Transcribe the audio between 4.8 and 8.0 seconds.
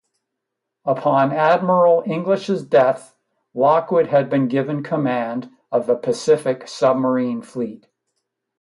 command of the Pacific submarine fleet.